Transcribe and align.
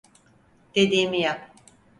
Dediğimi 0.75 1.19
yap. 1.19 1.55